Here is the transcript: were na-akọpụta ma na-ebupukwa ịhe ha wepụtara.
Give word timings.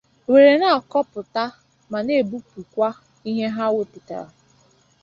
were 0.31 0.51
na-akọpụta 0.61 1.43
ma 1.91 1.99
na-ebupukwa 2.05 2.89
ịhe 3.29 3.47
ha 3.55 3.65
wepụtara. 3.75 4.29